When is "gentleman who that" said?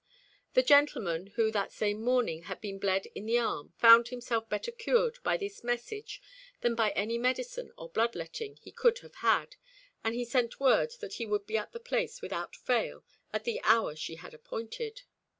0.63-1.71